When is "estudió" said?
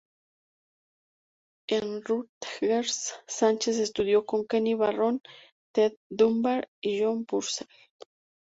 3.77-4.25